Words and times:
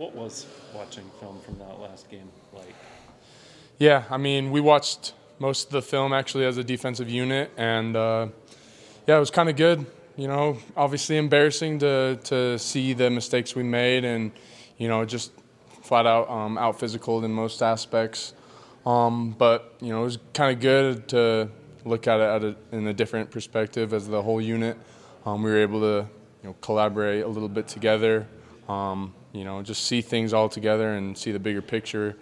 what 0.00 0.14
was 0.14 0.46
watching 0.74 1.04
film 1.20 1.38
from 1.44 1.58
that 1.58 1.78
last 1.78 2.08
game 2.08 2.30
like? 2.54 2.74
Yeah, 3.78 4.04
I 4.08 4.16
mean, 4.16 4.50
we 4.50 4.58
watched 4.58 5.12
most 5.38 5.66
of 5.66 5.72
the 5.72 5.82
film 5.82 6.14
actually 6.14 6.46
as 6.46 6.56
a 6.56 6.64
defensive 6.64 7.10
unit, 7.10 7.50
and 7.58 7.94
uh, 7.94 8.28
yeah, 9.06 9.18
it 9.18 9.20
was 9.20 9.30
kind 9.30 9.50
of 9.50 9.56
good. 9.56 9.84
You 10.16 10.26
know, 10.26 10.56
obviously 10.74 11.18
embarrassing 11.18 11.80
to 11.80 12.18
to 12.24 12.58
see 12.58 12.94
the 12.94 13.10
mistakes 13.10 13.54
we 13.54 13.62
made, 13.62 14.06
and 14.06 14.32
you 14.78 14.88
know, 14.88 15.04
just 15.04 15.32
flat 15.82 16.06
out 16.06 16.30
um, 16.30 16.56
out 16.56 16.80
physical 16.80 17.22
in 17.22 17.30
most 17.30 17.62
aspects. 17.62 18.32
Um, 18.86 19.32
but 19.36 19.74
you 19.82 19.90
know, 19.90 20.00
it 20.00 20.04
was 20.04 20.18
kind 20.32 20.56
of 20.56 20.62
good 20.62 21.08
to 21.08 21.50
look 21.84 22.08
at 22.08 22.20
it 22.20 22.22
at 22.22 22.44
a, 22.44 22.56
in 22.72 22.86
a 22.86 22.94
different 22.94 23.30
perspective 23.30 23.92
as 23.92 24.08
the 24.08 24.22
whole 24.22 24.40
unit. 24.40 24.78
Um, 25.26 25.42
we 25.42 25.50
were 25.50 25.58
able 25.58 25.80
to 25.80 26.08
you 26.42 26.48
know 26.48 26.56
collaborate 26.62 27.22
a 27.22 27.28
little 27.28 27.50
bit 27.50 27.68
together. 27.68 28.26
Um, 28.66 29.12
you 29.32 29.44
know, 29.44 29.62
just 29.62 29.86
see 29.86 30.00
things 30.00 30.32
all 30.32 30.48
together 30.48 30.94
and 30.94 31.16
see 31.16 31.32
the 31.32 31.38
bigger 31.38 31.62
picture. 31.62 32.16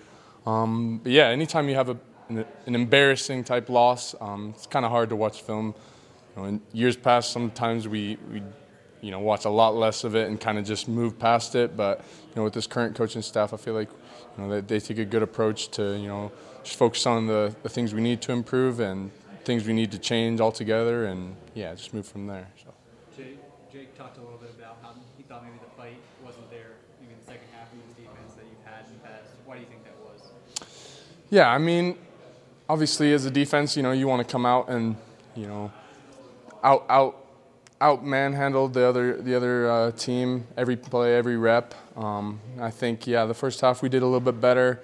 Um, 0.46 0.98
but 1.02 1.12
yeah, 1.12 1.28
anytime 1.28 1.68
you 1.68 1.74
have 1.74 1.88
a, 1.88 1.96
an, 2.28 2.44
an 2.66 2.74
embarrassing 2.74 3.44
type 3.44 3.68
loss, 3.68 4.14
um, 4.20 4.52
it's 4.54 4.66
kind 4.66 4.84
of 4.84 4.90
hard 4.90 5.08
to 5.10 5.16
watch 5.16 5.42
film. 5.42 5.74
You 6.36 6.42
know, 6.42 6.48
in 6.48 6.60
years 6.72 6.96
past, 6.96 7.32
sometimes 7.32 7.88
we, 7.88 8.18
we 8.32 8.42
you 9.00 9.10
know 9.10 9.20
watch 9.20 9.44
a 9.44 9.50
lot 9.50 9.76
less 9.76 10.04
of 10.04 10.14
it 10.16 10.28
and 10.28 10.40
kind 10.40 10.58
of 10.58 10.64
just 10.64 10.88
move 10.88 11.18
past 11.18 11.54
it. 11.54 11.76
But 11.76 11.98
you 12.30 12.36
know, 12.36 12.44
with 12.44 12.54
this 12.54 12.66
current 12.66 12.96
coaching 12.96 13.22
staff, 13.22 13.52
I 13.52 13.56
feel 13.56 13.74
like 13.74 13.88
you 14.36 14.44
know 14.44 14.50
they, 14.50 14.60
they 14.60 14.80
take 14.80 14.98
a 14.98 15.04
good 15.04 15.22
approach 15.22 15.68
to 15.72 15.96
you 15.96 16.08
know 16.08 16.32
just 16.62 16.76
focus 16.76 17.06
on 17.06 17.26
the, 17.26 17.54
the 17.62 17.68
things 17.68 17.94
we 17.94 18.00
need 18.00 18.20
to 18.22 18.32
improve 18.32 18.80
and 18.80 19.10
things 19.44 19.66
we 19.66 19.72
need 19.72 19.90
to 19.92 19.98
change 19.98 20.40
altogether, 20.40 21.06
and 21.06 21.34
yeah, 21.54 21.74
just 21.74 21.94
move 21.94 22.06
from 22.06 22.26
there. 22.26 22.48
So. 22.62 22.74
Jake, 23.16 23.38
Jake 23.72 23.96
talked 23.96 24.18
a 24.18 24.20
little 24.20 24.38
bit 24.38 24.50
about 24.58 24.76
how 24.82 24.92
he 25.16 25.22
thought 25.22 25.42
maybe 25.42 25.56
the 25.64 25.74
fight 25.76 25.98
wasn't 26.22 26.50
there 26.50 26.76
maybe 27.00 27.14
in 27.14 27.18
the 27.18 27.24
second 27.24 27.48
half 27.56 27.72
of 27.72 27.78
this 27.86 27.96
defense 27.96 28.34
that 28.36 28.44
you've 28.44 28.64
had 28.68 28.84
in 28.86 28.92
the 29.00 29.08
past. 29.08 29.32
Why 29.46 29.54
do 29.56 29.60
you 29.60 29.66
think 29.72 29.84
that 29.84 29.96
was? 30.04 30.20
Yeah, 31.30 31.50
I 31.50 31.58
mean, 31.58 31.98
obviously 32.68 33.12
as 33.12 33.26
a 33.26 33.30
defense, 33.30 33.76
you 33.76 33.82
know, 33.82 33.92
you 33.92 34.08
want 34.08 34.26
to 34.26 34.30
come 34.30 34.46
out 34.46 34.70
and 34.70 34.96
you 35.36 35.46
know 35.46 35.70
out 36.64 36.86
out 36.88 37.16
out 37.80 38.04
manhandle 38.04 38.68
the 38.68 38.84
other 38.86 39.20
the 39.20 39.34
other 39.34 39.70
uh, 39.70 39.90
team 39.92 40.46
every 40.56 40.76
play, 40.76 41.16
every 41.16 41.36
rep. 41.36 41.74
Um, 41.96 42.40
I 42.60 42.70
think 42.70 43.06
yeah, 43.06 43.26
the 43.26 43.34
first 43.34 43.60
half 43.60 43.82
we 43.82 43.90
did 43.90 44.02
a 44.02 44.06
little 44.06 44.20
bit 44.20 44.40
better. 44.40 44.82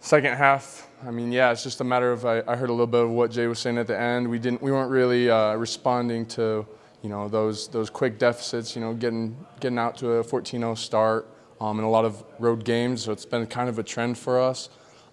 Second 0.00 0.36
half, 0.36 0.88
I 1.04 1.10
mean, 1.10 1.32
yeah, 1.32 1.50
it's 1.50 1.64
just 1.64 1.80
a 1.80 1.84
matter 1.84 2.12
of 2.12 2.26
I, 2.26 2.42
I 2.46 2.54
heard 2.54 2.68
a 2.68 2.72
little 2.72 2.86
bit 2.86 3.04
of 3.04 3.10
what 3.10 3.30
Jay 3.30 3.46
was 3.46 3.58
saying 3.58 3.78
at 3.78 3.86
the 3.86 3.98
end. 3.98 4.28
We 4.28 4.38
didn't 4.38 4.60
we 4.60 4.70
weren't 4.70 4.90
really 4.90 5.30
uh, 5.30 5.54
responding 5.54 6.26
to 6.26 6.66
you 7.00 7.08
know 7.08 7.26
those 7.26 7.68
those 7.68 7.88
quick 7.88 8.18
deficits. 8.18 8.76
You 8.76 8.82
know, 8.82 8.92
getting 8.92 9.34
getting 9.60 9.78
out 9.78 9.96
to 9.98 10.12
a 10.12 10.24
14-0 10.24 10.76
start 10.76 11.26
um, 11.58 11.78
in 11.78 11.86
a 11.86 11.90
lot 11.90 12.04
of 12.04 12.22
road 12.38 12.64
games. 12.64 13.02
So 13.02 13.12
it's 13.12 13.24
been 13.24 13.46
kind 13.46 13.70
of 13.70 13.78
a 13.78 13.82
trend 13.82 14.18
for 14.18 14.38
us. 14.38 14.68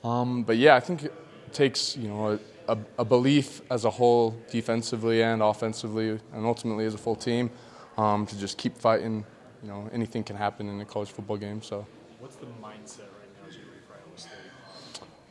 Um, 0.05 0.43
but 0.43 0.57
yeah, 0.57 0.75
I 0.75 0.79
think 0.79 1.03
it 1.03 1.13
takes 1.51 1.97
you 1.97 2.07
know 2.07 2.39
a, 2.67 2.73
a, 2.73 2.77
a, 2.99 3.05
belief 3.05 3.61
as 3.71 3.85
a 3.85 3.89
whole, 3.89 4.37
defensively 4.51 5.23
and 5.23 5.41
offensively, 5.41 6.19
and 6.31 6.45
ultimately 6.45 6.85
as 6.85 6.93
a 6.93 6.97
full 6.99 7.15
team, 7.15 7.49
um, 7.97 8.27
to 8.27 8.37
just 8.37 8.59
keep 8.59 8.77
fighting. 8.77 9.25
You 9.63 9.69
know, 9.69 9.89
anything 9.91 10.23
can 10.23 10.35
happen 10.35 10.69
in 10.69 10.79
a 10.79 10.85
college 10.85 11.09
football 11.09 11.37
game. 11.37 11.63
So. 11.63 11.87
What's 12.19 12.35
the 12.35 12.45
mindset 12.45 12.99
right 12.99 13.31
now 13.41 13.49
as 13.49 13.55
you 13.55 13.63
for 13.87 13.95
Iowa 13.95 14.15
State? 14.15 14.31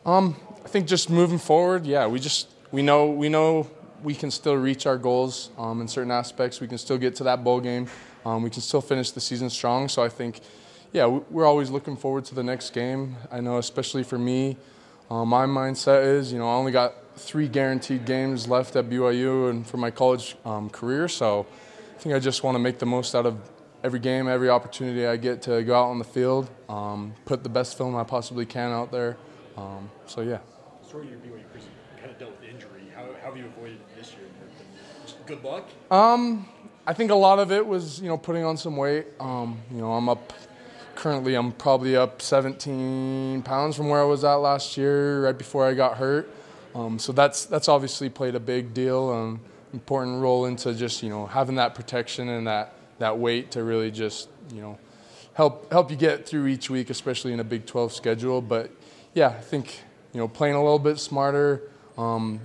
Um, 0.05 0.36
I 0.64 0.69
think 0.69 0.89
just 0.89 1.08
moving 1.08 1.39
forward, 1.39 1.86
yeah, 1.86 2.08
we 2.08 2.19
just 2.19 2.48
we 2.72 2.83
know 2.83 3.11
we 3.11 3.28
know 3.28 3.70
we 4.02 4.14
can 4.14 4.30
still 4.33 4.56
reach 4.56 4.86
our 4.86 4.98
goals 4.98 5.50
um, 5.56 5.83
in 5.83 5.86
certain 5.86 6.11
aspects. 6.11 6.61
We 6.61 6.67
can 6.67 6.78
still 6.78 6.98
get 6.98 7.14
to 7.17 7.25
that 7.25 7.45
bowl 7.45 7.61
game. 7.61 7.86
Um, 8.27 8.42
we 8.42 8.50
can 8.50 8.61
still 8.61 8.80
finish 8.80 9.12
the 9.12 9.20
season 9.20 9.50
strong. 9.50 9.89
So 9.89 10.02
I 10.02 10.08
think 10.08 10.41
yeah, 10.95 11.06
we're 11.06 11.45
always 11.45 11.70
looking 11.70 11.97
forward 11.97 12.25
to 12.27 12.37
the 12.37 12.45
next 12.45 12.70
game. 12.70 13.17
I 13.33 13.41
know, 13.41 13.59
especially 13.59 14.05
for 14.05 14.17
me, 14.17 14.56
uh, 15.11 15.25
my 15.25 15.45
mindset 15.45 16.06
is, 16.06 16.33
you 16.33 16.39
know, 16.39 16.48
I 16.48 16.55
only 16.55 16.70
got 16.70 16.95
three 17.17 17.48
guaranteed 17.48 18.05
games 18.05 18.47
left 18.47 18.77
at 18.77 18.89
BYU 18.89 19.51
and 19.51 19.67
for 19.67 19.77
my 19.77 19.91
college 19.91 20.36
um, 20.45 20.70
career. 20.70 21.08
So 21.08 21.46
I 21.96 21.98
think 21.98 22.14
I 22.14 22.20
just 22.20 22.45
want 22.45 22.55
to 22.55 22.61
make 22.61 22.79
the 22.79 22.86
most 22.86 23.17
out 23.17 23.27
of 23.27 23.36
every 23.83 23.98
game, 23.98 24.29
every 24.29 24.48
opportunity 24.48 25.05
I 25.05 25.17
get 25.17 25.42
to 25.42 25.64
go 25.64 25.74
out 25.74 25.91
on 25.91 25.98
the 25.98 26.05
field, 26.05 26.48
um, 26.69 27.13
put 27.24 27.42
the 27.42 27.48
best 27.48 27.77
film 27.77 27.96
I 27.96 28.05
possibly 28.05 28.46
can 28.46 28.70
out 28.70 28.92
there. 28.92 29.17
Um, 29.57 29.90
so 30.07 30.20
yeah. 30.20 30.39
Sort 30.89 31.07
of 31.07 31.11
your 31.11 31.19
BYU 31.19 31.42
career 31.51 31.64
kind 31.98 32.13
of 32.13 32.19
dealt 32.20 32.40
with 32.40 32.48
injury. 32.48 32.83
How, 32.95 33.07
how 33.20 33.30
have 33.30 33.36
you 33.36 33.46
avoided 33.46 33.80
it 33.80 33.96
this 33.96 34.13
year? 34.13 34.29
Just 35.05 35.27
good 35.27 35.42
luck. 35.42 35.69
Um, 35.90 36.48
I 36.86 36.92
think 36.92 37.11
a 37.11 37.17
lot 37.17 37.40
of 37.40 37.51
it 37.51 37.67
was, 37.67 38.01
you 38.01 38.07
know, 38.07 38.17
putting 38.17 38.45
on 38.45 38.57
some 38.57 38.77
weight. 38.77 39.07
Um, 39.19 39.61
you 39.73 39.79
know, 39.79 39.92
I'm 39.92 40.08
up 40.08 40.33
currently 40.97 41.35
I'm 41.35 41.53
probably 41.53 41.97
up 41.97 42.23
17 42.23 43.43
pounds 43.43 43.77
from 43.77 43.89
where 43.89 44.01
I 44.01 44.05
was 44.05 44.25
at 44.25 44.35
last 44.35 44.77
year, 44.77 45.25
right 45.25 45.37
before 45.37 45.67
I 45.67 45.75
got 45.75 45.97
hurt. 45.97 46.31
Um, 46.75 46.99
so 46.99 47.13
that's 47.13 47.45
that's 47.45 47.69
obviously 47.69 48.09
played 48.09 48.35
a 48.35 48.41
big 48.41 48.75
deal, 48.75 49.11
um, 49.11 49.41
important 49.73 50.21
role 50.21 50.47
into 50.47 50.75
just 50.75 51.03
you 51.03 51.09
know 51.09 51.27
having 51.27 51.57
that 51.57 51.75
protection 51.75 52.29
and 52.29 52.47
that 52.47 52.75
that 52.99 53.19
weight 53.19 53.53
to 53.53 53.63
really 53.63 53.91
just 53.91 54.29
you 54.53 54.61
know 54.61 54.79
help 55.35 55.71
help 55.71 55.91
you 55.91 55.97
get 55.97 56.27
through 56.27 56.47
each 56.47 56.71
week, 56.71 56.91
especially 56.91 57.33
in 57.33 57.41
a 57.41 57.45
Big 57.45 57.67
12 57.67 57.93
schedule. 57.93 58.41
But 58.41 58.71
yeah, 59.15 59.29
I 59.29 59.41
think 59.41 59.83
you 60.13 60.21
know 60.21 60.29
playing 60.29 60.55
a 60.55 60.63
little 60.63 60.79
bit 60.79 60.99
smarter. 60.99 61.63
Um, 61.97 62.41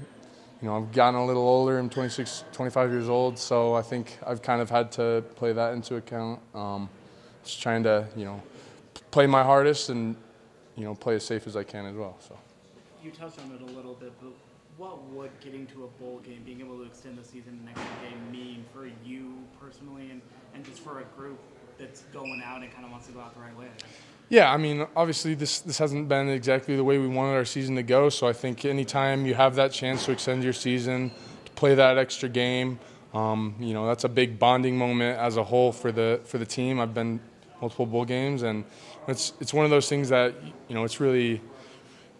you 0.61 0.67
know, 0.67 0.75
I've 0.75 0.91
gotten 0.91 1.19
a 1.19 1.25
little 1.25 1.47
older. 1.47 1.79
I'm 1.79 1.89
26, 1.89 2.43
25 2.51 2.91
years 2.91 3.07
old, 3.07 3.39
so 3.39 3.75
I 3.75 3.81
think 3.81 4.17
I've 4.27 4.41
kind 4.41 4.61
of 4.61 4.69
had 4.69 4.91
to 4.93 5.23
play 5.35 5.53
that 5.53 5.73
into 5.73 5.95
account. 5.95 6.41
Um, 6.53 6.89
just 7.49 7.61
trying 7.61 7.83
to 7.83 8.07
you 8.15 8.25
know 8.25 8.41
play 9.11 9.27
my 9.27 9.43
hardest 9.43 9.89
and 9.89 10.15
you 10.75 10.83
know 10.83 10.95
play 10.95 11.15
as 11.15 11.25
safe 11.25 11.47
as 11.47 11.55
I 11.55 11.63
can 11.63 11.85
as 11.85 11.95
well. 11.95 12.17
So 12.19 12.37
you 13.03 13.11
touched 13.11 13.39
on 13.39 13.51
it 13.51 13.61
a 13.61 13.75
little 13.75 13.95
bit, 13.95 14.13
but 14.21 14.31
what 14.77 15.03
would 15.09 15.31
getting 15.41 15.65
to 15.67 15.85
a 15.85 15.87
bowl 16.01 16.19
game, 16.19 16.41
being 16.45 16.61
able 16.61 16.77
to 16.77 16.83
extend 16.83 17.17
the 17.17 17.23
season 17.23 17.59
the 17.59 17.65
next 17.65 17.81
game, 18.01 18.31
mean 18.31 18.65
for 18.73 18.89
you 19.05 19.33
personally, 19.59 20.09
and, 20.11 20.21
and 20.53 20.63
just 20.63 20.79
for 20.79 20.99
a 20.99 21.03
group 21.17 21.37
that's 21.77 22.01
going 22.13 22.41
out 22.45 22.61
and 22.61 22.71
kind 22.71 22.85
of 22.85 22.91
wants 22.91 23.07
to 23.07 23.13
go 23.13 23.19
out 23.19 23.33
the 23.33 23.41
right 23.41 23.57
way? 23.57 23.67
Yeah, 24.29 24.53
I 24.53 24.57
mean, 24.57 24.85
obviously 24.95 25.33
this 25.33 25.59
this 25.59 25.77
hasn't 25.79 26.07
been 26.07 26.29
exactly 26.29 26.75
the 26.75 26.83
way 26.83 26.97
we 26.97 27.07
wanted 27.07 27.35
our 27.35 27.45
season 27.45 27.75
to 27.75 27.83
go. 27.83 28.09
So 28.09 28.27
I 28.27 28.33
think 28.33 28.63
anytime 28.63 29.25
you 29.25 29.33
have 29.33 29.55
that 29.55 29.71
chance 29.71 30.05
to 30.05 30.11
extend 30.11 30.43
your 30.43 30.53
season, 30.53 31.11
to 31.45 31.51
play 31.53 31.75
that 31.75 31.97
extra 31.97 32.29
game, 32.29 32.79
um, 33.13 33.55
you 33.59 33.73
know, 33.73 33.87
that's 33.87 34.03
a 34.03 34.09
big 34.09 34.37
bonding 34.37 34.77
moment 34.77 35.17
as 35.17 35.37
a 35.37 35.43
whole 35.43 35.71
for 35.71 35.91
the 35.91 36.21
for 36.25 36.37
the 36.37 36.45
team. 36.45 36.79
I've 36.79 36.93
been 36.93 37.19
multiple 37.61 37.85
bowl 37.85 38.05
games, 38.05 38.43
and 38.43 38.63
it's 39.07 39.33
it's 39.39 39.53
one 39.53 39.65
of 39.65 39.71
those 39.71 39.89
things 39.89 40.09
that 40.09 40.33
you 40.67 40.75
know 40.75 40.83
it's 40.83 40.99
really, 40.99 41.41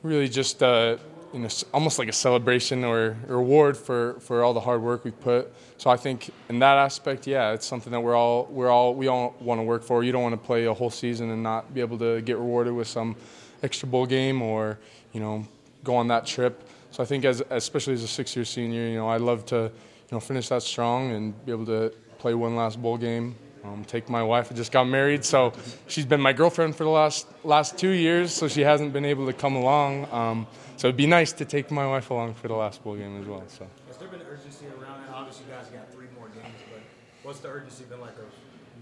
really 0.03 0.27
just 0.27 0.61
uh, 0.63 0.97
you 1.33 1.39
know 1.39 1.49
almost 1.73 1.99
like 1.99 2.07
a 2.07 2.13
celebration 2.13 2.83
or 2.83 3.17
a 3.27 3.35
reward 3.35 3.77
for 3.77 4.19
for 4.19 4.43
all 4.43 4.53
the 4.53 4.59
hard 4.59 4.81
work 4.81 5.03
we've 5.03 5.19
put. 5.19 5.51
So 5.77 5.89
I 5.89 5.97
think 5.97 6.29
in 6.49 6.59
that 6.59 6.77
aspect, 6.77 7.27
yeah, 7.27 7.51
it's 7.51 7.65
something 7.65 7.91
that 7.91 8.01
we're 8.01 8.15
all 8.15 8.45
we're 8.49 8.69
all 8.69 8.93
we 8.93 9.07
all 9.07 9.35
want 9.39 9.59
to 9.59 9.63
work 9.63 9.83
for. 9.83 10.03
You 10.03 10.11
don't 10.11 10.23
want 10.23 10.33
to 10.33 10.45
play 10.45 10.65
a 10.65 10.73
whole 10.73 10.89
season 10.89 11.31
and 11.31 11.43
not 11.43 11.73
be 11.73 11.81
able 11.81 11.97
to 11.99 12.21
get 12.21 12.37
rewarded 12.37 12.73
with 12.73 12.87
some 12.87 13.15
extra 13.63 13.87
bowl 13.87 14.05
game 14.05 14.41
or 14.41 14.79
you 15.13 15.19
know 15.19 15.45
go 15.83 15.95
on 15.95 16.07
that 16.07 16.25
trip. 16.25 16.67
So 16.91 17.03
I 17.03 17.05
think 17.05 17.23
as 17.25 17.41
especially 17.49 17.93
as 17.93 18.03
a 18.03 18.07
six-year 18.07 18.45
senior, 18.45 18.87
you 18.87 18.95
know, 18.95 19.07
I 19.07 19.17
love 19.17 19.45
to 19.47 19.55
you 19.55 20.11
know 20.11 20.19
finish 20.19 20.49
that 20.49 20.63
strong 20.63 21.11
and 21.11 21.45
be 21.45 21.51
able 21.51 21.65
to 21.67 21.93
play 22.17 22.33
one 22.33 22.55
last 22.55 22.81
bowl 22.81 22.97
game 22.97 23.35
um, 23.73 23.85
take 23.85 24.09
my 24.09 24.23
wife. 24.23 24.51
I 24.51 24.55
just 24.55 24.71
got 24.71 24.85
married, 24.85 25.23
so 25.23 25.53
she's 25.87 26.05
been 26.05 26.21
my 26.21 26.33
girlfriend 26.33 26.75
for 26.75 26.83
the 26.83 26.89
last 26.89 27.27
last 27.43 27.77
two 27.77 27.89
years. 27.89 28.33
So 28.33 28.47
she 28.47 28.61
hasn't 28.61 28.93
been 28.93 29.05
able 29.05 29.25
to 29.27 29.33
come 29.33 29.55
along. 29.55 30.07
Um, 30.11 30.47
so 30.77 30.87
it'd 30.87 30.97
be 30.97 31.07
nice 31.07 31.31
to 31.33 31.45
take 31.45 31.71
my 31.71 31.85
wife 31.87 32.09
along 32.09 32.35
for 32.35 32.47
the 32.47 32.55
last 32.55 32.83
bowl 32.83 32.95
game 32.95 33.19
as 33.21 33.27
well. 33.27 33.43
So. 33.47 33.67
Has 33.87 33.97
there 33.97 34.07
been 34.07 34.21
urgency 34.21 34.65
around 34.67 35.03
it? 35.03 35.09
Obviously, 35.13 35.45
you 35.47 35.53
guys 35.53 35.67
got 35.67 35.91
three 35.91 36.07
more 36.17 36.29
games, 36.29 36.55
but 36.71 36.81
what's 37.23 37.39
the 37.39 37.49
urgency 37.49 37.83
been 37.85 38.01
like? 38.01 38.17
Of 38.17 38.25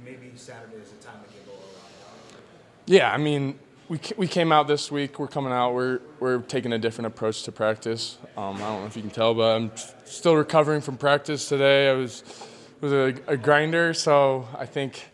maybe 0.03 0.31
Saturday 0.35 0.77
is 0.77 0.91
the 0.91 1.03
time 1.03 1.19
to 1.25 1.33
get 1.33 1.45
going. 1.45 1.59
Yeah, 2.85 3.11
I 3.11 3.17
mean, 3.17 3.59
we, 3.90 3.99
we 4.16 4.28
came 4.28 4.51
out 4.51 4.67
this 4.67 4.91
week. 4.91 5.19
We're 5.19 5.28
coming 5.28 5.51
out. 5.51 5.73
We're 5.73 5.99
we're 6.19 6.40
taking 6.40 6.73
a 6.73 6.78
different 6.78 7.07
approach 7.07 7.43
to 7.43 7.51
practice. 7.51 8.17
Um, 8.37 8.55
I 8.57 8.59
don't 8.59 8.81
know 8.81 8.85
if 8.85 8.95
you 8.95 9.01
can 9.01 9.11
tell, 9.11 9.33
but 9.33 9.55
I'm 9.55 9.72
still 10.05 10.35
recovering 10.35 10.81
from 10.81 10.97
practice 10.97 11.49
today. 11.49 11.90
I 11.90 11.93
was 11.93 12.23
was 12.82 12.94
a, 12.94 13.16
a, 13.28 13.38
grinder. 13.38 13.94
So 13.94 14.47
I 14.58 14.66
think 14.66 15.09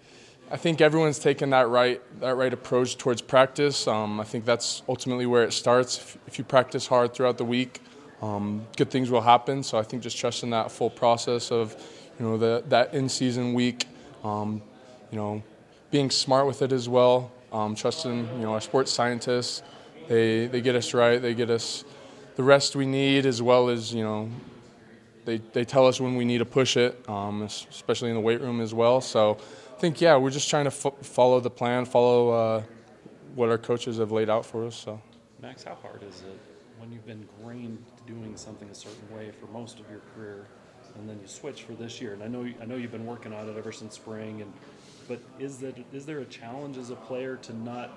I 0.52 0.58
think 0.58 0.82
everyone's 0.82 1.20
taken 1.20 1.52
that 1.52 1.70
right 1.70 2.02
that 2.20 2.36
right 2.36 2.54
approach 2.54 2.98
towards 2.98 3.22
practice. 3.22 3.88
Um, 3.88 4.20
I 4.20 4.24
think 4.24 4.46
that's 4.46 4.84
ultimately 4.90 5.26
where 5.26 5.44
it 5.44 5.54
starts. 5.54 5.98
If, 5.98 6.18
if 6.28 6.38
you 6.38 6.44
practice 6.44 6.88
hard 6.88 7.14
throughout 7.14 7.38
the 7.38 7.46
week, 7.46 7.82
um, 8.22 8.66
good 8.78 8.92
things 8.92 9.10
will 9.10 9.22
happen. 9.22 9.64
So 9.64 9.78
I 9.78 9.84
think 9.84 10.04
just 10.04 10.18
trusting 10.18 10.50
that 10.52 10.72
full 10.72 10.90
process 10.90 11.52
of 11.52 11.76
you 12.20 12.26
know 12.26 12.38
the, 12.38 12.64
that 12.68 12.94
in 12.94 13.10
season 13.10 13.54
week, 13.54 13.88
um, 14.24 14.62
you 15.12 15.18
know, 15.18 15.44
being 15.92 16.10
smart 16.10 16.48
with 16.48 16.62
it 16.62 16.72
as 16.72 16.90
well. 16.90 17.32
Um, 17.52 17.76
trusting 17.76 18.28
you 18.36 18.44
know 18.44 18.54
our 18.54 18.62
sports 18.62 18.92
scientists, 18.92 19.64
they 20.08 20.48
they 20.48 20.62
get 20.62 20.76
us 20.76 20.94
right. 20.94 21.22
They 21.22 21.34
get 21.34 21.50
us 21.50 21.86
the 22.36 22.44
rest 22.44 22.76
we 22.76 22.86
need 22.86 23.26
as 23.26 23.42
well 23.42 23.70
as 23.70 23.94
you 23.94 24.04
know 24.04 24.30
they, 25.26 25.38
they 25.38 25.66
tell 25.66 25.88
us 25.88 26.00
when 26.00 26.16
we 26.16 26.26
need 26.26 26.40
to 26.40 26.46
push 26.46 26.78
it, 26.78 27.08
um, 27.10 27.44
especially 27.44 28.10
in 28.10 28.16
the 28.16 28.22
weight 28.22 28.42
room 28.42 28.62
as 28.62 28.74
well. 28.74 29.02
So 29.02 29.38
I 29.76 29.80
think, 29.80 30.02
yeah, 30.02 30.18
we're 30.18 30.30
just 30.30 30.50
trying 30.50 30.66
to 30.66 30.72
f- 30.72 31.06
follow 31.06 31.40
the 31.40 31.50
plan, 31.50 31.86
follow 31.86 32.30
uh, 32.30 32.64
what 33.36 33.50
our 33.50 33.58
coaches 33.58 33.98
have 33.98 34.12
laid 34.12 34.30
out 34.30 34.46
for 34.46 34.66
us. 34.66 34.76
So. 34.76 35.02
Max, 35.42 35.64
how 35.64 35.76
hard 35.76 36.04
is 36.04 36.22
it 36.22 36.40
when 36.80 36.92
you've 36.92 37.06
been 37.06 37.28
grained 37.42 37.84
doing 38.08 38.36
something 38.36 38.70
a 38.70 38.76
certain 38.76 39.14
way 39.16 39.32
for 39.40 39.48
most 39.48 39.80
of 39.80 39.90
your 39.90 40.02
career, 40.16 40.48
and 40.96 41.10
then 41.10 41.20
you 41.22 41.28
switch 41.28 41.64
for 41.64 41.74
this 41.74 42.00
year? 42.00 42.14
And 42.14 42.24
I 42.24 42.28
know 42.28 42.48
I 42.62 42.66
know 42.66 42.76
you've 42.76 42.92
been 42.92 43.06
working 43.06 43.34
on 43.34 43.50
it 43.50 43.58
ever 43.58 43.72
since 43.72 43.96
spring, 43.96 44.42
and 44.42 44.54
but 45.08 45.20
is 45.40 45.58
that 45.58 45.76
is 45.92 46.06
there 46.06 46.20
a 46.20 46.26
challenge 46.26 46.78
as 46.78 46.92
a 46.92 46.96
player 46.96 47.36
to 47.38 47.54
not 47.58 47.92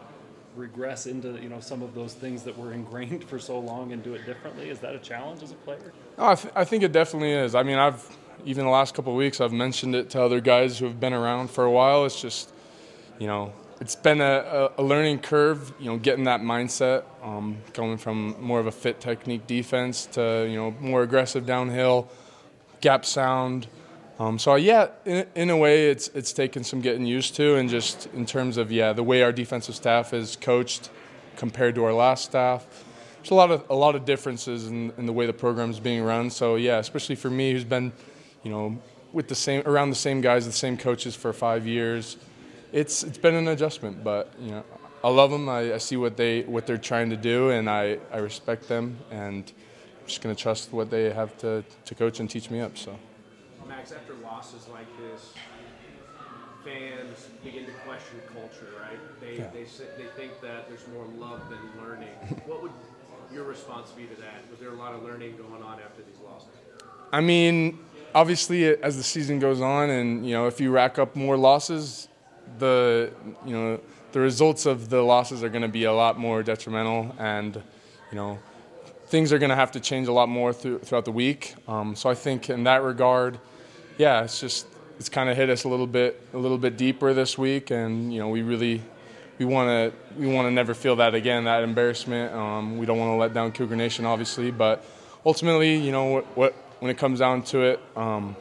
regress 0.57 1.07
into 1.07 1.41
you 1.41 1.49
know 1.49 1.61
some 1.61 1.83
of 1.83 1.95
those 1.95 2.15
things 2.15 2.43
that 2.43 2.57
were 2.57 2.73
ingrained 2.73 3.25
for 3.25 3.39
so 3.39 3.59
long 3.59 3.93
and 3.93 4.03
do 4.03 4.15
it 4.15 4.27
differently? 4.27 4.71
Is 4.71 4.81
that 4.81 4.95
a 4.95 4.99
challenge 4.99 5.43
as 5.43 5.53
a 5.53 5.57
player? 5.57 5.93
No, 6.19 6.27
I, 6.29 6.35
th- 6.35 6.53
I 6.57 6.65
think 6.65 6.83
it 6.83 6.93
definitely 6.93 7.33
is. 7.33 7.55
I 7.55 7.63
mean, 7.63 7.79
I've 7.79 8.17
even 8.45 8.65
the 8.65 8.71
last 8.71 8.95
couple 8.95 9.13
of 9.13 9.19
weeks 9.19 9.41
I've 9.41 9.53
mentioned 9.53 9.95
it 9.95 10.11
to 10.11 10.23
other 10.23 10.41
guys 10.41 10.79
who 10.79 10.87
have 10.87 11.01
been 11.01 11.13
around 11.13 11.51
for 11.51 11.65
a 11.65 11.71
while. 11.71 12.05
It's 12.05 12.21
just 12.21 12.51
you 13.19 13.27
know 13.27 13.53
it's 13.81 13.95
been 13.95 14.21
a, 14.21 14.71
a, 14.79 14.83
learning 14.83 15.19
curve, 15.19 15.73
you 15.79 15.87
know, 15.87 15.99
getting 15.99 16.25
that 16.25 16.41
mindset, 16.41 17.05
um, 17.23 17.59
going 17.75 17.99
from 17.99 18.35
more 18.41 18.59
of 18.59 18.67
a 18.67 18.73
fit 18.73 19.01
technique 19.01 19.47
defense 19.47 20.07
to 20.07 20.47
you 20.49 20.57
know 20.57 20.71
more 20.81 21.03
aggressive 21.03 21.47
downhill, 21.47 22.09
gap 22.81 23.05
sound. 23.05 23.67
Um, 24.19 24.39
so 24.39 24.55
yeah, 24.55 24.89
in, 25.05 25.27
in, 25.35 25.51
a 25.51 25.57
way, 25.57 25.91
it's 25.91 26.09
it's 26.09 26.33
taken 26.33 26.65
some 26.65 26.81
getting 26.81 27.05
used 27.05 27.35
to, 27.37 27.57
and 27.57 27.69
just 27.69 28.07
in 28.15 28.25
terms 28.25 28.57
of 28.57 28.73
yeah, 28.73 28.93
the 28.93 29.03
way 29.03 29.23
our 29.23 29.33
defensive 29.33 29.75
staff 29.75 30.15
is 30.15 30.37
coached 30.37 30.89
compared 31.37 31.75
to 31.75 31.85
our 31.85 31.93
last 31.93 32.25
staff, 32.25 32.67
there's 33.17 33.31
a 33.31 33.35
lot 33.35 33.51
of 33.51 33.65
a 33.69 33.75
lot 33.75 33.95
of 33.95 34.05
differences 34.05 34.69
in, 34.69 34.93
in 34.97 35.07
the 35.07 35.13
way 35.13 35.27
the 35.27 35.35
program 35.35 35.71
is 35.71 35.81
being 35.81 36.03
run. 36.03 36.31
So 36.31 36.57
yeah, 36.57 36.79
especially 36.79 37.17
for 37.17 37.29
me, 37.29 37.53
who's 37.53 37.65
been, 37.65 37.93
you 38.43 38.51
know, 38.51 38.79
with 39.13 39.29
the 39.29 39.35
same 39.35 39.63
around 39.67 39.91
the 39.91 39.97
same 39.97 40.23
guys, 40.23 40.47
the 40.47 40.53
same 40.53 40.79
coaches 40.79 41.15
for 41.15 41.33
five 41.33 41.67
years 41.67 42.17
it's 42.73 43.03
it's 43.03 43.19
been 43.19 43.35
an 43.35 43.49
adjustment, 43.49 44.03
but 44.05 44.33
you 44.39 44.51
know, 44.51 44.65
I 45.03 45.09
love 45.09 45.31
them. 45.31 45.49
I, 45.49 45.75
I, 45.75 45.79
see 45.79 45.97
what 45.97 46.17
they 46.17 46.43
what 46.43 46.67
they're 46.67 46.79
trying 46.79 47.11
to 47.11 47.17
do, 47.17 47.51
and 47.51 47.71
I, 47.71 47.99
I 48.13 48.19
respect 48.19 48.69
them, 48.69 48.99
and 49.11 49.51
I'm 50.01 50.07
just 50.07 50.21
to 50.21 50.35
trust 50.35 50.73
what 50.73 50.91
they 50.91 51.11
have 51.13 51.37
to, 51.39 51.65
to 51.85 51.95
coach 51.95 52.21
and 52.21 52.29
teach 52.29 52.51
me 52.51 52.61
up. 52.61 52.77
So. 52.77 52.99
Max, 53.69 53.93
after 53.93 54.15
losses 54.15 54.69
like 54.69 54.87
this, 54.99 55.33
fans 56.65 57.29
begin 57.45 57.67
to 57.67 57.73
question 57.87 58.21
culture, 58.33 58.73
right? 58.81 58.99
They 59.21 59.39
yeah. 59.39 59.51
they 59.53 59.63
they 59.63 60.09
think 60.17 60.41
that 60.43 60.69
there's 60.69 60.87
more 60.93 61.07
love 61.19 61.43
than 61.49 61.59
learning. 61.83 62.09
what 62.47 62.63
would 62.63 62.73
your 63.33 63.45
response 63.45 63.91
be 63.91 64.05
to 64.05 64.15
that? 64.21 64.51
Was 64.51 64.61
there 64.61 64.71
a 64.71 64.75
lot 64.75 64.95
of 64.95 65.03
learning 65.03 65.37
going 65.37 65.63
on 65.63 65.81
after 65.81 66.03
these 66.03 66.21
losses? 66.25 66.49
I 67.13 67.21
mean, 67.21 67.79
obviously, 68.15 68.67
as 68.67 68.97
the 68.97 69.03
season 69.03 69.39
goes 69.39 69.61
on, 69.61 69.91
and 69.91 70.27
you 70.27 70.33
know, 70.33 70.47
if 70.47 70.61
you 70.61 70.71
rack 70.71 70.99
up 70.99 71.17
more 71.17 71.37
losses, 71.37 72.09
the 72.59 73.13
you 73.45 73.53
know 73.53 73.81
the 74.13 74.21
results 74.21 74.67
of 74.67 74.89
the 74.89 75.03
losses 75.03 75.43
are 75.43 75.49
going 75.49 75.63
to 75.63 75.69
be 75.69 75.85
a 75.85 75.93
lot 75.93 76.19
more 76.19 76.43
detrimental, 76.43 77.15
and 77.19 77.57
you 78.11 78.17
know 78.17 78.39
things 79.07 79.33
are 79.33 79.39
going 79.39 79.51
to 79.51 79.57
have 79.57 79.73
to 79.73 79.81
change 79.81 80.09
a 80.09 80.13
lot 80.13 80.29
more 80.29 80.53
through, 80.53 80.81
throughout 80.81 81.05
the 81.05 81.13
week. 81.13 81.55
Um, 81.69 81.95
so 81.95 82.11
I 82.11 82.15
think 82.15 82.51
in 82.51 82.65
that 82.65 82.83
regard, 82.83 83.39
yeah, 83.99 84.23
it's 84.23 84.41
just 84.41 84.67
it's 84.99 85.09
kind 85.09 85.29
of 85.29 85.37
hit 85.37 85.51
us 85.51 85.65
a 85.65 85.69
little 85.69 85.87
bit 85.87 86.21
a 86.33 86.39
little 86.39 86.59
bit 86.59 86.77
deeper 86.77 87.13
this 87.15 87.37
week, 87.37 87.71
and 87.71 88.13
you 88.13 88.21
know 88.21 88.29
we 88.29 88.43
really 88.43 88.83
we 89.39 89.45
want 89.45 89.69
to 89.69 90.19
we 90.19 90.27
want 90.27 90.47
to 90.47 90.51
never 90.51 90.75
feel 90.75 90.97
that 90.97 91.15
again, 91.15 91.45
that 91.45 91.63
embarrassment. 91.63 92.35
Um, 92.35 92.79
we 92.79 92.87
don't 92.87 92.99
want 92.99 93.11
to 93.11 93.17
let 93.17 93.35
down 93.35 93.53
Cougar 93.53 93.77
Nation, 93.77 94.07
obviously, 94.07 94.51
but 94.51 94.85
ultimately, 95.25 95.77
you 95.77 95.93
know 95.93 96.05
what, 96.05 96.25
what 96.37 96.53
when 96.81 96.91
it 96.91 96.99
comes 96.99 97.19
down 97.19 97.43
to 97.43 97.61
it, 97.61 97.81
um, 97.97 98.37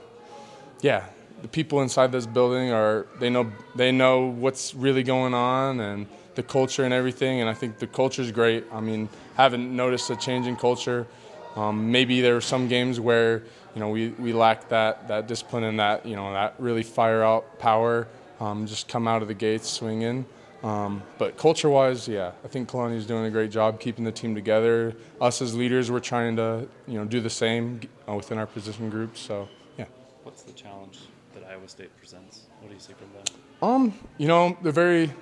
yeah, 0.81 1.05
the 1.41 1.47
people 1.47 1.81
inside 1.81 2.11
this 2.11 2.25
building 2.25 2.71
are 2.71 3.07
they 3.19 3.29
know 3.29 3.51
they 3.75 3.91
know 3.91 4.27
what's 4.27 4.73
really 4.73 5.03
going 5.03 5.33
on 5.33 5.79
and 5.79 6.07
the 6.35 6.43
culture 6.43 6.83
and 6.83 6.93
everything 6.93 7.39
and 7.39 7.49
I 7.49 7.53
think 7.53 7.79
the 7.79 7.87
culture 7.87 8.21
is 8.21 8.31
great. 8.31 8.65
I 8.71 8.81
mean, 8.81 9.09
haven't 9.35 9.73
noticed 9.73 10.09
a 10.09 10.15
change 10.15 10.47
in 10.47 10.55
culture. 10.55 11.07
Um, 11.55 11.91
maybe 11.91 12.21
there 12.21 12.35
are 12.35 12.41
some 12.41 12.67
games 12.67 12.99
where 12.99 13.43
you 13.73 13.79
know 13.79 13.89
we, 13.89 14.09
we 14.09 14.33
lack 14.33 14.69
that 14.69 15.07
that 15.07 15.27
discipline 15.27 15.63
and 15.63 15.79
that 15.79 16.05
you 16.05 16.15
know 16.15 16.33
that 16.33 16.55
really 16.59 16.83
fire 16.83 17.23
out 17.23 17.59
power, 17.59 18.07
um, 18.39 18.67
just 18.67 18.87
come 18.87 19.07
out 19.07 19.21
of 19.21 19.27
the 19.27 19.33
gates 19.33 19.69
swinging. 19.69 20.25
Um, 20.63 21.03
but 21.19 21.37
culture 21.37 21.69
wise, 21.69 22.07
yeah, 22.07 22.31
I 22.43 22.47
think 22.47 22.69
Kalani 22.69 22.95
is 22.95 23.05
doing 23.05 23.25
a 23.25 23.29
great 23.29 23.51
job 23.51 23.79
keeping 23.79 24.03
the 24.03 24.11
team 24.11 24.33
together. 24.33 24.95
Us 25.21 25.41
as 25.41 25.55
leaders, 25.55 25.91
we're 25.91 25.99
trying 25.99 26.35
to 26.37 26.67
you 26.87 26.97
know 26.97 27.05
do 27.05 27.21
the 27.21 27.29
same 27.29 27.81
uh, 28.09 28.15
within 28.15 28.37
our 28.37 28.47
position 28.47 28.89
groups. 28.89 29.19
So 29.19 29.47
yeah. 29.77 29.85
What's 30.23 30.43
the 30.43 30.53
challenge 30.53 30.99
that 31.33 31.43
Iowa 31.45 31.67
State 31.67 31.95
presents? 31.97 32.43
What 32.59 32.69
do 32.69 32.73
you 32.73 32.79
see 32.79 32.93
from 32.93 33.07
them? 33.13 33.23
Um, 33.61 33.93
you 34.17 34.27
know, 34.27 34.57
they're 34.61 34.71
very, 34.71 35.13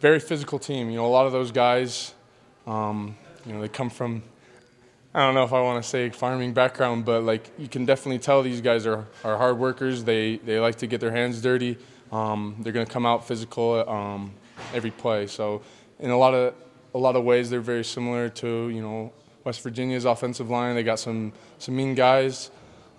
very 0.00 0.20
physical 0.20 0.58
team. 0.58 0.88
You 0.88 0.96
know, 0.96 1.06
a 1.06 1.08
lot 1.08 1.26
of 1.26 1.32
those 1.32 1.50
guys, 1.50 2.14
um, 2.66 3.16
you 3.44 3.52
know, 3.52 3.60
they 3.60 3.68
come 3.68 3.90
from. 3.90 4.22
I 5.12 5.20
don't 5.20 5.34
know 5.34 5.42
if 5.42 5.52
I 5.52 5.60
want 5.60 5.82
to 5.82 5.88
say 5.88 6.08
farming 6.10 6.52
background, 6.52 7.04
but 7.04 7.24
like 7.24 7.50
you 7.58 7.66
can 7.66 7.84
definitely 7.84 8.20
tell 8.20 8.42
these 8.42 8.60
guys 8.60 8.86
are, 8.86 9.08
are 9.24 9.36
hard 9.36 9.58
workers. 9.58 10.04
They 10.04 10.36
they 10.36 10.60
like 10.60 10.76
to 10.76 10.86
get 10.86 11.00
their 11.00 11.10
hands 11.10 11.42
dirty. 11.42 11.78
Um, 12.12 12.56
they're 12.60 12.72
going 12.72 12.86
to 12.86 12.92
come 12.92 13.06
out 13.06 13.26
physical 13.26 13.88
um, 13.88 14.32
every 14.72 14.92
play. 14.92 15.26
So 15.26 15.62
in 15.98 16.10
a 16.10 16.16
lot 16.16 16.34
of 16.34 16.54
a 16.94 16.98
lot 16.98 17.16
of 17.16 17.24
ways, 17.24 17.50
they're 17.50 17.60
very 17.60 17.82
similar 17.82 18.28
to 18.28 18.68
you 18.68 18.80
know 18.80 19.12
West 19.42 19.62
Virginia's 19.62 20.04
offensive 20.04 20.48
line. 20.48 20.76
They 20.76 20.84
got 20.84 21.00
some 21.00 21.32
some 21.58 21.74
mean 21.74 21.96
guys. 21.96 22.52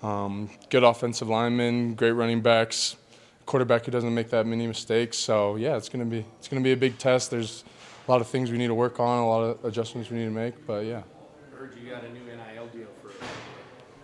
Um, 0.04 0.50
good 0.70 0.84
offensive 0.84 1.30
linemen, 1.30 1.94
great 1.94 2.12
running 2.12 2.42
backs, 2.42 2.98
quarterback 3.46 3.86
who 3.86 3.92
doesn't 3.92 4.14
make 4.14 4.32
that 4.32 4.46
many 4.46 4.68
mistakes. 4.68 5.18
So 5.18 5.56
yeah, 5.56 5.78
it's 5.78 5.88
gonna 5.88 6.04
be 6.04 6.26
it's 6.40 6.50
gonna 6.50 6.62
be 6.62 6.74
a 6.74 6.78
big 6.78 6.98
test. 6.98 7.32
There's 7.32 7.64
a 8.06 8.12
lot 8.12 8.20
of 8.20 8.28
things 8.28 8.52
we 8.52 8.58
need 8.58 8.68
to 8.68 8.74
work 8.74 9.00
on, 9.00 9.20
a 9.20 9.28
lot 9.28 9.44
of 9.44 9.64
adjustments 9.64 10.10
we 10.10 10.18
need 10.18 10.26
to 10.26 10.32
make. 10.32 10.68
But 10.68 10.84
yeah. 10.86 11.04
You 11.82 11.90
got 11.90 12.04
a 12.04 12.10
new 12.10 12.20
NIL 12.26 12.68
deal 12.68 12.88
for 13.02 13.12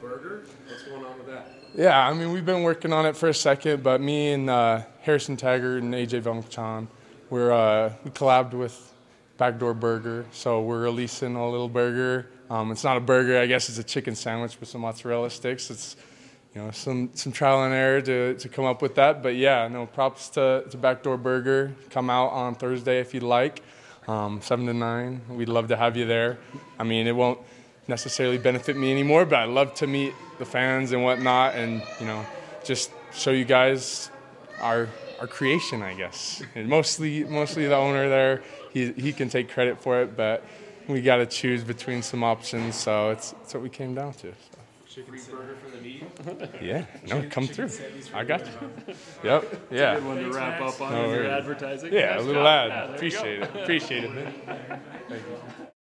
Burger. 0.02 0.44
What's 0.68 0.84
going 0.84 1.06
on 1.06 1.18
with 1.18 1.28
that? 1.28 1.52
Yeah, 1.76 2.08
I 2.08 2.14
mean 2.14 2.32
we've 2.32 2.46
been 2.46 2.64
working 2.64 2.92
on 2.92 3.06
it 3.06 3.16
for 3.16 3.30
a 3.30 3.34
second, 3.34 3.84
but 3.84 4.02
me 4.02 4.32
and 4.32 4.50
uh, 4.50 4.84
Harrison 5.02 5.38
Taggart 5.38 5.84
and 5.84 5.94
AJ 5.94 6.24
Vongphachanh, 6.24 6.88
we're 7.30 7.52
uh, 7.52 7.94
we 8.04 8.12
collabed 8.12 8.54
with 8.54 8.94
Backdoor 9.38 9.74
Burger, 9.76 10.26
so 10.32 10.62
we're 10.62 10.82
releasing 10.82 11.36
a 11.36 11.50
little 11.50 11.70
burger 11.70 12.28
um, 12.50 12.72
it's 12.72 12.84
not 12.84 12.96
a 12.98 13.02
burger, 13.02 13.40
I 13.40 13.46
guess 13.46 13.68
it's 13.68 13.78
a 13.78 13.84
chicken 13.84 14.16
sandwich 14.16 14.60
with 14.60 14.70
some 14.70 14.82
mozzarella 14.82 15.30
sticks. 15.30 15.70
It's 15.70 15.98
you 16.56 16.62
know 16.62 16.72
some 16.72 17.10
some 17.14 17.32
trial 17.32 17.64
and 17.64 17.74
error 17.74 18.02
to, 18.02 18.36
to 18.36 18.50
come 18.50 18.66
up 18.66 18.82
with 18.82 18.96
that, 18.96 19.22
but 19.22 19.36
yeah, 19.36 19.68
no 19.68 19.86
props 19.86 20.30
to, 20.30 20.64
to 20.70 20.78
Backdoor 20.78 21.18
Burger. 21.18 21.74
Come 21.90 22.10
out 22.10 22.30
on 22.30 22.56
Thursday 22.56 23.00
if 23.00 23.14
you'd 23.14 23.24
like, 23.24 23.62
um, 24.08 24.42
seven 24.42 24.66
to 24.68 24.74
nine. 24.74 25.22
We'd 25.30 25.50
love 25.50 25.68
to 25.68 25.76
have 25.76 25.98
you 25.98 26.06
there. 26.06 26.38
I 26.80 26.84
mean, 26.84 27.06
it 27.06 27.16
won't 27.16 27.40
necessarily 27.88 28.38
benefit 28.38 28.76
me 28.76 28.92
anymore, 28.92 29.26
but 29.26 29.40
I'd 29.40 29.50
love 29.50 29.74
to 29.76 29.88
meet 29.88 30.14
the 30.40 30.46
fans 30.46 30.92
and 30.92 31.04
whatnot, 31.04 31.56
and 31.56 31.82
you 32.00 32.06
know 32.06 32.26
just 32.64 32.92
show 33.14 33.32
you 33.32 33.46
guys 33.46 34.12
our 34.62 34.90
our 35.20 35.28
creation, 35.28 35.82
I 35.82 35.94
guess. 35.94 36.44
And 36.56 36.68
mostly 36.68 37.24
mostly 37.24 37.68
the 37.68 37.76
owner 37.76 38.10
there, 38.10 38.44
he 38.74 38.92
he 38.94 39.14
can 39.14 39.30
take 39.30 39.50
credit 39.50 39.82
for 39.82 40.02
it, 40.02 40.16
but 40.16 40.44
we 40.88 41.02
got 41.02 41.18
to 41.18 41.26
choose 41.26 41.64
between 41.64 42.02
some 42.02 42.24
options, 42.24 42.76
so 42.76 43.10
it's, 43.10 43.34
it's 43.44 43.54
what 43.54 43.62
we 43.62 43.70
came 43.70 43.94
down 43.94 44.14
to. 44.14 44.34
So. 44.88 45.04
Free 45.04 45.20
burger 45.30 45.56
for 45.64 45.70
the 45.70 45.82
meat. 45.82 46.04
yeah, 46.62 46.86
no, 47.08 47.24
come 47.30 47.46
through. 47.46 47.70
I 48.16 48.24
got 48.24 48.46
you. 48.48 48.96
Yep, 49.24 49.68
yeah. 49.70 49.96
Good 49.96 50.06
one 50.06 50.18
to 50.18 50.32
wrap 50.32 50.60
up 50.60 50.82
on 50.82 50.92
no, 50.92 51.14
your 51.14 51.30
advertising. 51.30 51.94
Yeah, 51.94 52.16
nice 52.16 52.22
a 52.22 52.24
little 52.24 52.44
job. 52.44 52.72
ad. 52.72 52.90
Yeah, 52.90 52.96
Appreciate 52.96 53.42
it. 53.44 53.56
Appreciate 53.56 54.04
it, 54.06 54.12
man. 54.12 54.34
Thank 55.08 55.22
you. 55.22 55.67